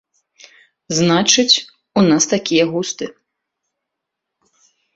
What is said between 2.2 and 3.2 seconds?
такія густы.